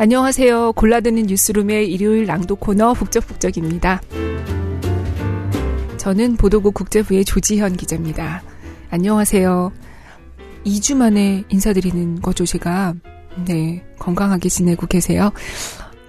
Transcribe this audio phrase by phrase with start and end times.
[0.00, 0.74] 안녕하세요.
[0.74, 4.00] 골라드는 뉴스룸의 일요일 낭독 코너 북적북적입니다.
[5.96, 8.44] 저는 보도국 국제부의 조지현 기자입니다.
[8.90, 9.72] 안녕하세요.
[10.64, 12.94] 2주 만에 인사드리는 거죠, 제가.
[13.44, 15.32] 네, 건강하게 지내고 계세요.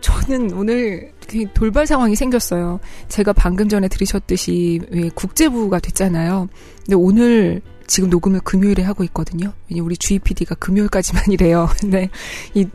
[0.01, 1.11] 저는 오늘
[1.55, 2.79] 돌발 상황이 생겼어요.
[3.07, 6.47] 제가 방금 전에 들으셨듯이 왜 국제부가 됐잖아요.
[6.85, 9.51] 근데 오늘 지금 녹음을 금요일에 하고 있거든요.
[9.67, 11.67] 왜냐 우리 주희 PD가 금요일까지만 이래요.
[11.79, 12.09] 근데
[12.53, 12.67] 이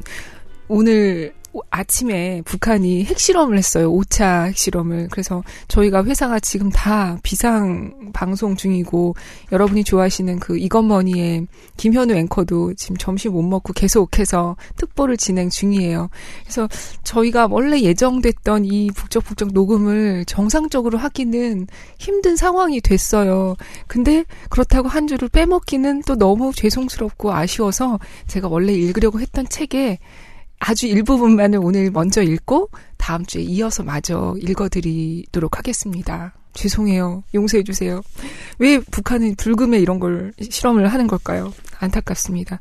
[0.69, 1.35] 오늘
[1.71, 3.93] 아침에 북한이 핵실험을 했어요.
[3.93, 5.09] 5차 핵실험을.
[5.11, 9.15] 그래서 저희가 회사가 지금 다 비상 방송 중이고
[9.53, 11.47] 여러분이 좋아하시는 그 이건머니의
[11.77, 16.09] 김현우 앵커도 지금 점심 못 먹고 계속해서 특보를 진행 중이에요.
[16.43, 16.69] 그래서
[17.05, 21.67] 저희가 원래 예정됐던 이 북적북적 녹음을 정상적으로 하기는
[21.99, 23.57] 힘든 상황이 됐어요.
[23.87, 29.99] 근데 그렇다고 한 줄을 빼먹기는 또 너무 죄송스럽고 아쉬워서 제가 원래 읽으려고 했던 책에
[30.67, 36.33] 아주 일부분만을 오늘 먼저 읽고 다음 주에 이어서 마저 읽어드리도록 하겠습니다.
[36.55, 37.23] 죄송해요.
[37.35, 38.01] 용서해주세요.
[38.59, 41.53] 왜 북한은 불금에 이런 걸 실험을 하는 걸까요?
[41.81, 42.61] 안타깝습니다.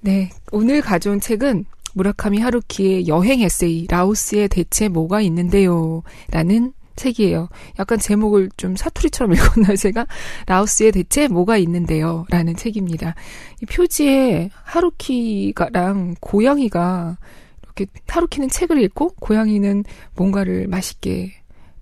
[0.00, 0.30] 네.
[0.52, 6.02] 오늘 가져온 책은 무라카미 하루키의 여행 에세이, 라오스에 대체 뭐가 있는데요?
[6.30, 7.48] 라는 책이에요.
[7.78, 10.06] 약간 제목을 좀 사투리처럼 읽었나요, 제가?
[10.46, 12.26] 라오스에 대체 뭐가 있는데요?
[12.28, 13.14] 라는 책입니다.
[13.62, 17.16] 이 표지에 하루키랑 고양이가
[17.62, 19.84] 이렇게 하루키는 책을 읽고 고양이는
[20.14, 21.32] 뭔가를 맛있게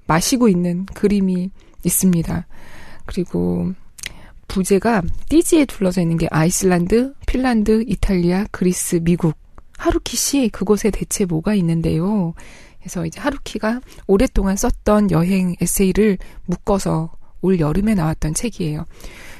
[0.06, 1.50] 마시고 있는 그림이
[1.84, 2.46] 있습니다.
[3.06, 3.72] 그리고
[4.46, 9.36] 부제가 띠지에 둘러져 있는 게 아이슬란드, 핀란드, 이탈리아, 그리스, 미국.
[9.76, 12.34] 하루키 씨 그곳에 대체 뭐가 있는데요?
[12.88, 18.86] 그래서 이제 하루키가 오랫동안 썼던 여행 에세이를 묶어서 올 여름에 나왔던 책이에요.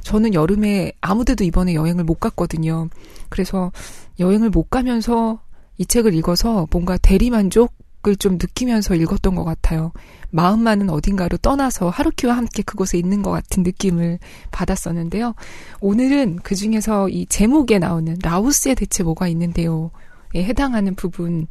[0.02, 2.90] 저는 여름에 아무 데도 이번에 여행을 못 갔거든요.
[3.30, 3.72] 그래서
[4.20, 5.40] 여행을 못 가면서
[5.78, 9.92] 이 책을 읽어서 뭔가 대리만족을 좀 느끼면서 읽었던 것 같아요.
[10.28, 14.18] 마음만은 어딘가로 떠나서 하루키와 함께 그곳에 있는 것 같은 느낌을
[14.50, 15.34] 받았었는데요.
[15.80, 19.90] 오늘은 그 중에서 이 제목에 나오는 라오스에 대체 뭐가 있는데요.
[20.34, 21.46] 에 해당하는 부분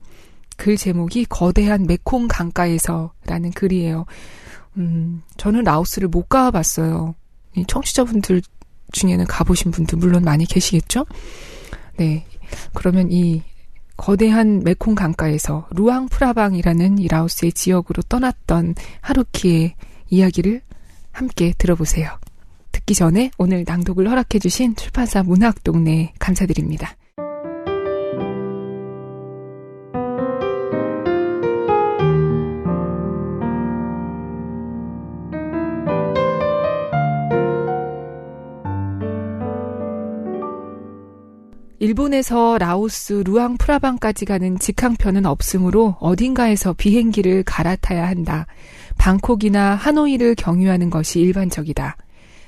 [0.57, 4.05] 글 제목이 거대한 메콩 강가에서라는 글이에요.
[4.77, 7.15] 음, 저는 라오스를 못 가봤어요.
[7.67, 8.41] 청취자분들
[8.91, 11.05] 중에는 가보신 분들 물론 많이 계시겠죠?
[11.97, 12.25] 네.
[12.73, 13.43] 그러면 이
[13.97, 19.75] 거대한 메콩 강가에서 루앙 프라방이라는 이 라오스의 지역으로 떠났던 하루키의
[20.09, 20.61] 이야기를
[21.11, 22.19] 함께 들어보세요.
[22.71, 26.95] 듣기 전에 오늘 낭독을 허락해주신 출판사 문학동네 감사드립니다.
[41.79, 48.47] 일본에서 라오스 루앙 프라방까지 가는 직항편은 없으므로 어딘가에서 비행기를 갈아타야 한다.
[48.97, 51.95] 방콕이나 하노이를 경유하는 것이 일반적이다.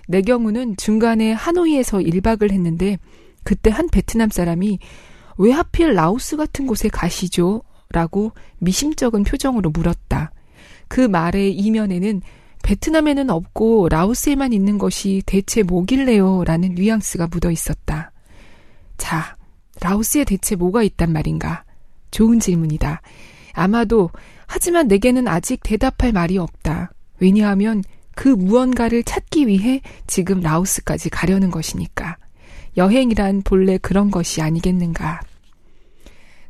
[0.08, 2.98] 내 경우는 중간에 하노이에서 1박을 했는데
[3.44, 4.80] 그때 한 베트남 사람이
[5.38, 7.62] 왜 하필 라오스 같은 곳에 가시죠?
[7.92, 10.32] 라고 미심쩍은 표정으로 물었다.
[10.88, 12.22] 그 말의 이면에는
[12.64, 16.44] 베트남에는 없고 라오스에만 있는 것이 대체 뭐길래요?
[16.46, 18.12] 라는 뉘앙스가 묻어 있었다.
[19.00, 19.36] 자,
[19.82, 21.64] 라오스에 대체 뭐가 있단 말인가?
[22.12, 23.02] 좋은 질문이다.
[23.54, 24.12] 아마도,
[24.46, 26.92] 하지만 내게는 아직 대답할 말이 없다.
[27.20, 27.84] 왜냐하면
[28.14, 32.18] 그 무언가를 찾기 위해 지금 라오스까지 가려는 것이니까.
[32.78, 35.22] 여행이란 본래 그런 것이 아니겠는가.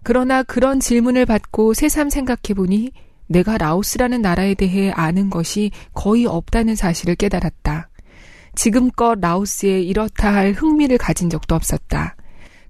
[0.04, 2.92] 그러나 그런 질문을 받고 새삼 생각해보니
[3.28, 7.90] 내가 라오스라는 나라에 대해 아는 것이 거의 없다는 사실을 깨달았다.
[8.56, 12.16] 지금껏 라오스에 이렇다 할 흥미를 가진 적도 없었다.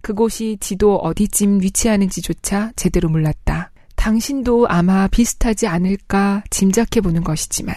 [0.01, 3.71] 그곳이 지도 어디쯤 위치하는지조차 제대로 몰랐다.
[3.95, 7.75] 당신도 아마 비슷하지 않을까 짐작해 보는 것이지만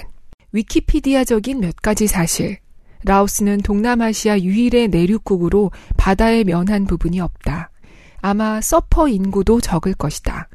[0.52, 2.58] 위키피디아적인 몇 가지 사실.
[3.04, 7.70] 라오스는 동남아시아 유일의 내륙국으로 바다에 면한 부분이 없다.
[8.20, 10.48] 아마 서퍼 인구도 적을 것이다.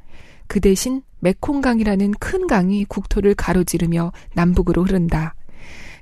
[0.47, 5.35] 그 대신 메콩강이라는 큰 강이 국토를 가로지르며 남북으로 흐른다.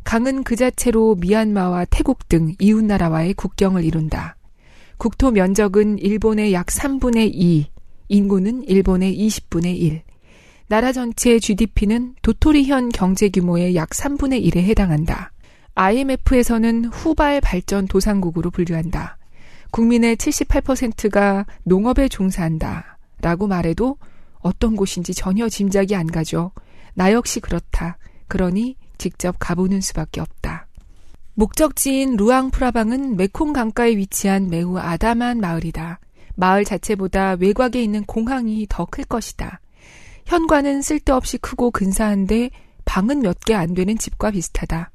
[0.04, 4.36] 강은 그 자체로 미얀마와 태국 등 이웃나라와의 국경을 이룬다.
[4.98, 7.68] 국토 면적은 일본의 약 3분의 2,
[8.10, 10.02] 인구는 일본의 20분의 1.
[10.68, 15.32] 나라 전체 GDP는 도토리현 경제 규모의 약 3분의 1에 해당한다.
[15.76, 19.18] IMF에서는 후발 발전 도상국으로 분류한다.
[19.72, 22.98] 국민의 78%가 농업에 종사한다.
[23.22, 23.98] 라고 말해도
[24.40, 26.52] 어떤 곳인지 전혀 짐작이 안 가죠.
[26.94, 27.98] 나 역시 그렇다.
[28.28, 30.68] 그러니 직접 가보는 수밖에 없다.
[31.38, 36.00] 목적지인 루앙프라방은 메콩 강가에 위치한 매우 아담한 마을이다.
[36.36, 39.60] 마을 자체보다 외곽에 있는 공항이 더 클 것이다.
[40.26, 42.50] 현관은 쓸데없이 크고 근사한데
[42.86, 44.92] 방은 몇 개 안 되는 집과 비슷하다.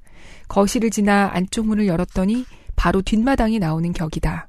[0.49, 4.49] 거실을 지나 안쪽 문을 열었더니 바로 뒷마당이 나오는 격이다.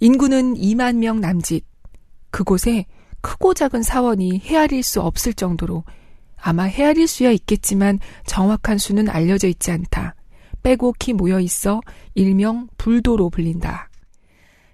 [0.00, 1.64] 인구는 2만 명 남짓.
[2.30, 2.86] 그곳에
[3.20, 5.82] 크고 작은 사원이 헤아릴 수 없을 정도로
[6.36, 10.14] 아마 헤아릴 수야 있겠지만 정확한 수는 알려져 있지 않다.
[10.64, 11.80] 빼곡히 모여 있어
[12.14, 13.88] 일명 불도로 불린다.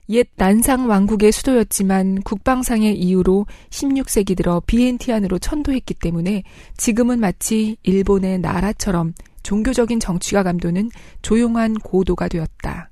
[0.09, 6.43] 옛 난상 왕국의 수도였지만 국방상의 이유로 16세기 들어 비엔티안으로 천도했기 때문에
[6.77, 10.91] 지금은 마치 일본의 나라처럼 종교적인 정치가 감도는
[11.23, 12.91] 조용한 고도가 되었다.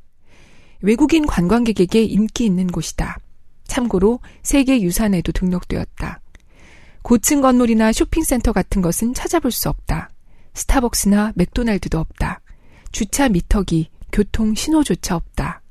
[0.80, 3.18] 외국인 관광객에게 인기 있는 곳이다.
[3.66, 6.20] 참고로 세계 유산에도 등록되었다.
[7.02, 10.10] 고층 건물이나 쇼핑센터 같은 것은 찾아볼 수 없다.
[10.54, 12.40] 스타벅스나 맥도날드도 없다.
[12.98, 15.62] 주차 미터기, 교통 신호조차 없다.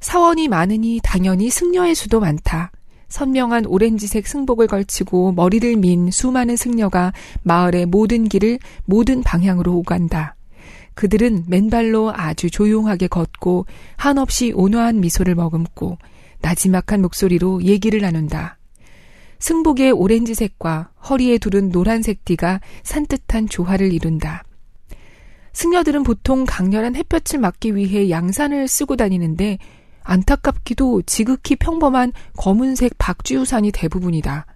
[0.00, 2.72] 사원이 많으니 당연히 승려의 수도 많다.
[3.08, 10.36] 선명한 오렌지색 승복을 걸치고 머리를 민 수많은 승려가 마을의 모든 길을 모든 방향으로 오간다.
[10.92, 13.64] 그들은 맨발로 아주 조용하게 걷고
[13.96, 15.96] 한없이 온화한 미소를 머금고
[16.42, 18.58] 나지막한 목소리로 얘기를 나눈다.
[19.38, 24.44] 승복의 오렌지색과 허리에 두른 노란색 띠가 산뜻한 조화를 이룬다.
[25.52, 29.58] 승려들은 보통 강렬한 햇볕을 막기 위해 양산을 쓰고 다니는데
[30.02, 34.46] 안타깝기도 지극히 평범한 검은색 박쥐우산이 대부분이다.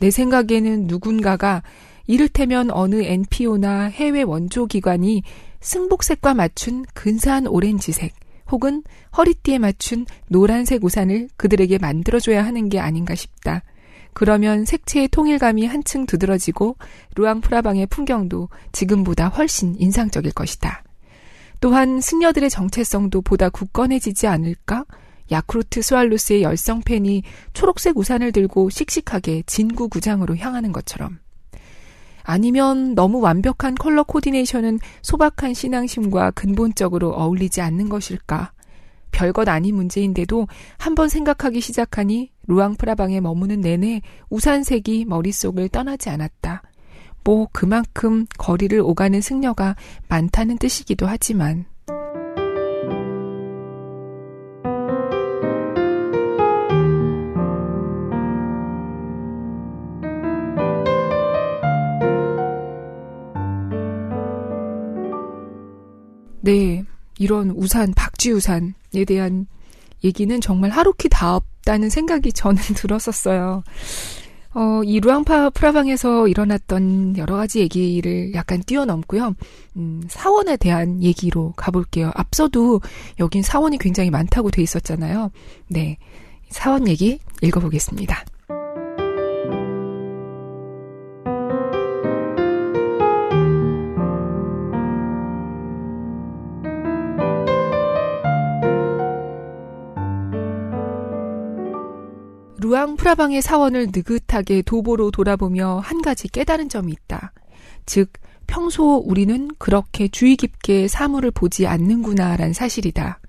[0.00, 1.62] 내 생각에는 누군가가
[2.06, 5.22] 이를테면 어느 NPO나 해외 원조 기관이
[5.60, 8.12] 승복색과 맞춘 근사한 오렌지색
[8.50, 8.82] 혹은
[9.16, 13.62] 허리띠에 맞춘 노란색 우산을 그들에게 만들어줘야 하는 게 아닌가 싶다.
[14.14, 16.76] 그러면 색채의 통일감이 한층 두드러지고
[17.16, 20.82] 루앙프라방의 풍경도 지금보다 훨씬 인상적일 것이다.
[21.60, 24.84] 또한 승려들의 정체성도 보다 굳건해지지 않을까?
[25.30, 27.22] 야쿠르트 스왈로스의 열성 팬이
[27.54, 31.18] 초록색 우산을 들고 씩씩하게 진구 구장으로 향하는 것처럼.
[32.22, 38.52] 아니면 너무 완벽한 컬러 코디네이션은 소박한 신앙심과 근본적으로 어울리지 않는 것일까?
[39.10, 46.62] 별것 아닌 문제인데도 한번 생각하기 시작하니 루앙프라방에 머무는 내내 우산색이 머릿속을 떠나지 않았다.
[47.24, 49.76] 뭐 그만큼 거리를 오가는 승려가
[50.08, 51.64] 많다는 뜻이기도 하지만
[66.44, 66.84] 네,
[67.18, 68.74] 이런 우산, 박쥐 우산에
[69.06, 69.46] 대한
[70.04, 73.64] 얘기는 정말 하루키 다 없다는 생각이 저는 들었었어요.
[74.56, 79.34] 어, 이 루앙파 프라방에서 일어났던 여러 가지 얘기를 약간 뛰어넘고요.
[79.76, 82.12] 음, 사원에 대한 얘기로 가볼게요.
[82.14, 82.80] 앞서도
[83.18, 85.32] 여긴 사원이 굉장히 많다고 돼 있었잖아요.
[85.66, 85.98] 네.
[86.50, 88.24] 사원 얘기 읽어보겠습니다.
[102.64, 107.34] 루앙 프라방의 사원을 느긋하게 도보로 돌아보며 한 가지 깨달은 점이 있다.
[107.84, 108.10] 즉,
[108.46, 113.20] 평소 우리는 그렇게 주의 깊게 사물을 보지 않는구나라는 사실이다.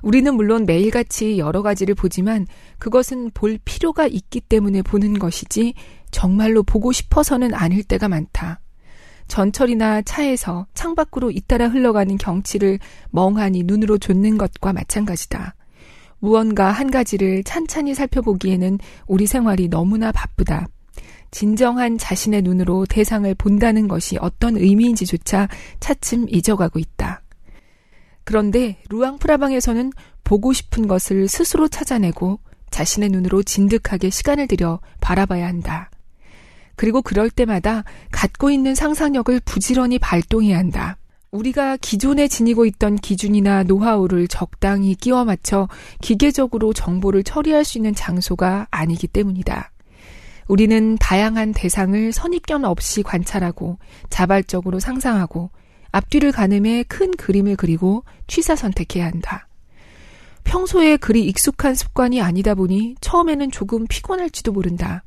[0.00, 2.46] 우리는 물론 매일같이 여러 가지를 보지만
[2.78, 5.74] 그것은 볼 필요가 있기 때문에 보는 것이지
[6.10, 8.60] 정말로 보고 싶어서는 아닐 때가 많다.
[9.28, 12.78] 전철이나 차에서 창밖으로 잇따라 흘러가는 경치를
[13.10, 15.56] 멍하니 눈으로 좇는 것과 마찬가지다.
[16.22, 20.68] 무언가 한 가지를 찬찬히 살펴보기에는 우리 생활이 너무나 바쁘다.
[21.32, 25.48] 진정한 자신의 눈으로 대상을 본다는 것이 어떤 의미인지조차
[25.80, 27.22] 차츰 잊어가고 있다.
[28.22, 29.90] 그런데 루앙프라방에서는
[30.22, 32.38] 보고 싶은 것을 스스로 찾아내고
[32.70, 35.90] 자신의 눈으로 진득하게 시간을 들여 바라봐야 한다.
[36.76, 40.98] 그리고 그럴 때마다 갖고 있는 상상력을 부지런히 발동해야 한다.
[41.32, 45.66] 우리가 기존에 지니고 있던 기준이나 노하우를 적당히 끼워 맞춰
[46.02, 49.72] 기계적으로 정보를 처리할 수 있는 장소가 아니기 때문이다.
[50.46, 53.78] 우리는 다양한 대상을 선입견 없이 관찰하고
[54.10, 55.50] 자발적으로 상상하고
[55.90, 59.48] 앞뒤를 가늠해 큰 그림을 그리고 취사 선택해야 한다.
[60.44, 65.02] 평소에 그리 익숙한 습관이 아니다 보니 처음에는 조금 피곤할지도 모른다.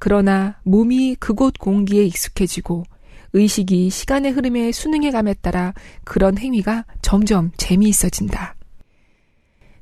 [0.00, 2.86] 그러나 몸이 그곳 공기에 익숙해지고
[3.32, 5.72] 의식이 시간의 흐름에 순응해감에 따라
[6.04, 8.56] 그런 행위가 점점 재미있어진다.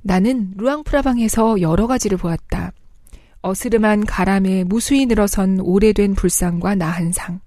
[0.03, 2.73] 나는 루앙프라방에서 여러 가지를 보았다.
[3.43, 7.41] 어스름한 가람에 무수히 늘어선 오래된 불상과 나한 상,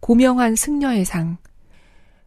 [0.00, 1.38] 고명한 승려의 상,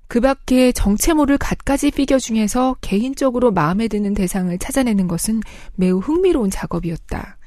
[0.08, 5.41] 그 밖에 정체 모를 갖가지 피겨 중에서 개인적으로 마음에 드는 대상을 찾아내는 것은
[5.75, 7.38] 매우 흥미로운 작업이었다.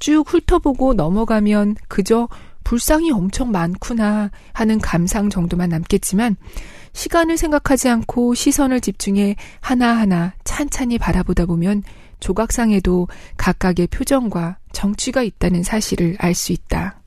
[0.00, 2.28] 쭉 훑어보고 넘어가면 그저
[2.64, 6.36] 불상이 엄청 많구나 하는 감상 정도만 남겠지만
[6.92, 11.82] 시간을 생각하지 않고 시선을 집중해 하나하나 찬찬히 바라보다 보면
[12.20, 17.00] 조각상에도 각각의 표정과 정취가 있다는 사실을 알 수 있다.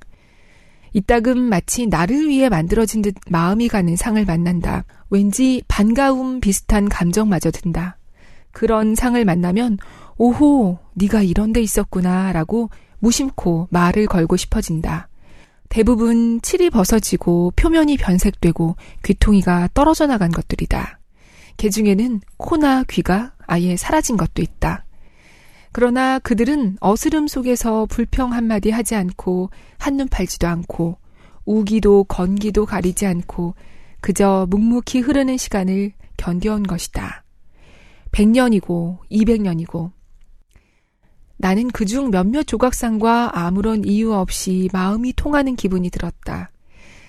[0.93, 4.85] 이따금 마치 나를 위해 만들어진 듯 마음이 가는 상을 만난다.
[5.09, 7.97] 왠지 반가움 비슷한 감정마저 든다.
[8.51, 9.77] 그런 상을 만나면
[10.17, 12.69] 오호 네가 이런 데 있었구나 라고
[12.99, 15.09] 무심코 말을 걸고 싶어진다.
[15.69, 20.99] 대부분 칠이 벗어지고 표면이 변색되고 귀퉁이가 떨어져 나간 것들이다.
[21.57, 24.85] 개 중에는 코나 귀가 아예 사라진 것도 있다.
[25.71, 30.97] 그러나 그들은 어스름 속에서 불평 한마디 하지 않고 한눈 팔지도 않고
[31.45, 33.55] 우기도 건기도 가리지 않고
[34.01, 37.23] 그저 묵묵히 흐르는 시간을 견뎌온 것이다.
[38.11, 39.91] 100년이고 200년이고
[41.37, 46.51] 나는 그중 몇몇 조각상과 아무런 이유 없이 마음이 통하는 기분이 들었다.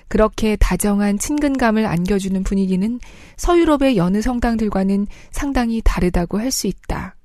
[0.09, 3.01] 그렇게 다정한 친근감을 안겨주는 분위기는
[3.37, 7.17] 서유럽의 여느 성당들과는 상당히 다르다고 할 수 있다.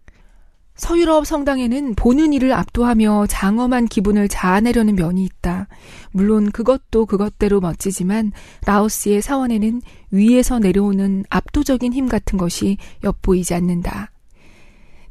[0.75, 5.67] 서유럽 성당에는 보는 이를 압도하며 장엄한 기분을 자아내려는 면이 있다.
[6.11, 8.31] 물론 그것도 그것대로 멋지지만
[8.65, 14.11] 라오스의 사원에는 위에서 내려오는 압도적인 힘 같은 것이 엿보이지 않는다.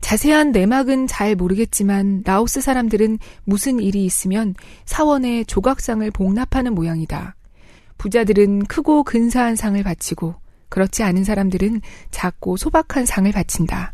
[0.01, 4.55] 자세한 내막은 잘 모르겠지만 라오스 사람들은 무슨 일이 있으면
[4.85, 7.37] 사원에 조각상을 복납하는 모양이다.
[7.99, 10.35] 부자들은 크고 근사한 상을 바치고
[10.71, 13.93] 그렇지 않은 사람들은 작고 소박한 상을 바친다.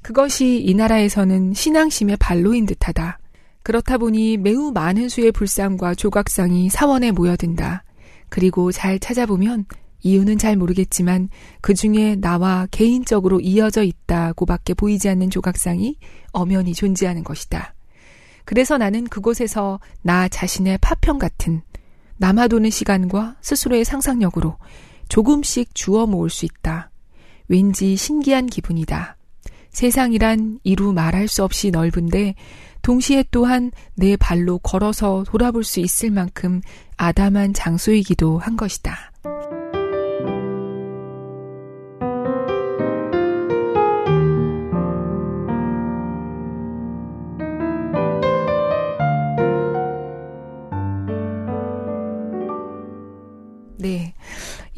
[0.00, 3.18] 그것이 이 나라에서는 신앙심의 발로인 듯하다.
[3.62, 7.84] 그렇다 보니 매우 많은 수의 불상과 조각상이 사원에 모여든다.
[8.28, 9.66] 그리고 잘 찾아보면
[10.02, 11.28] 이유는 잘 모르겠지만
[11.60, 15.96] 그 중에 나와 개인적으로 이어져 있다고밖에 보이지 않는 조각상이
[16.32, 17.74] 엄연히 존재하는 것이다.
[18.44, 21.62] 그래서 나는 그곳에서 나 자신의 파편 같은
[22.16, 24.56] 남아도는 시간과 스스로의 상상력으로
[25.08, 26.90] 조금씩 주워 모을 수 있다.
[27.48, 29.16] 왠지 신기한 기분이다.
[29.70, 32.34] 세상이란 이루 말할 수 없이 넓은데
[32.82, 36.60] 동시에 또한 내 발로 걸어서 돌아볼 수 있을 만큼
[36.96, 39.11] 아담한 장소이기도 한 것이다.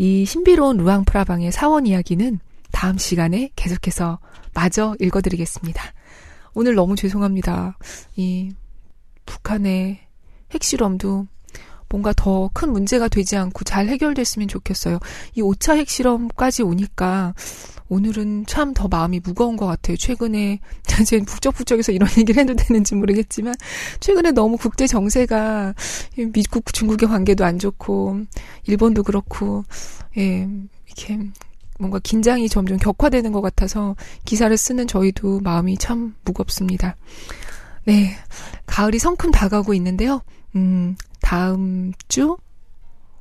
[0.05, 2.39] 이 신비로운 루앙 프라방의 사원 이야기는
[2.73, 4.19] 다음 시간에 계속해서
[4.53, 5.83] 마저 읽어드리겠습니다.
[6.53, 7.79] 오늘 너무 죄송합니다.
[8.15, 8.53] 이
[9.25, 10.01] 북한의
[10.53, 11.27] 핵실험도
[11.89, 14.99] 뭔가 더 큰 문제가 되지 않고 잘 해결됐으면 좋겠어요.
[15.35, 17.35] 이 5차 핵실험까지 오니까
[17.89, 19.97] 오늘은 참 더 마음이 무거운 것 같아요.
[19.97, 20.59] 최근에,
[21.07, 23.55] 제 북적북적해서 이런 얘기를 해도 되는지 모르겠지만,
[24.01, 25.75] 최근에 너무 국제 정세가,
[26.33, 28.21] 미국, 중국의 관계도 안 좋고,
[28.67, 29.65] 일본도 그렇고,
[30.17, 30.49] 예,
[30.87, 31.19] 이렇게
[31.79, 36.97] 뭔가 긴장이 점점 격화되는 것 같아서 기사를 쓰는 저희도 마음이 참 무겁습니다.
[37.85, 38.17] 네.
[38.67, 40.23] 가을이 성큼 다가오고 있는데요.
[40.57, 40.97] 음,
[41.35, 42.37] 다음 주?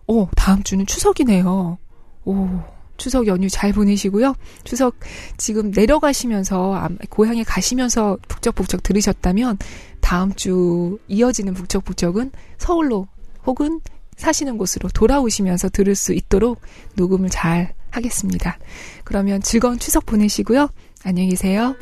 [0.06, 1.80] 오, 다음 주는 추석이네요.
[2.26, 2.48] 오,
[2.96, 4.36] 추석 연휴 잘 보내시고요.
[4.64, 4.98] 추석
[5.38, 9.58] 지금 내려가시면서, 고향에 가시면서 북적북적 들으셨다면,
[10.00, 12.30] 다음 주 이어지는 북적북적은
[12.60, 13.08] 서울로
[13.48, 13.82] 혹은
[14.18, 16.62] 사시는 곳으로 돌아오시면서 들을 수 있도록
[16.94, 18.60] 녹음을 잘 하겠습니다.
[19.06, 20.70] 그러면 즐거운 추석 보내시고요.
[21.04, 21.76] 안녕히 계세요.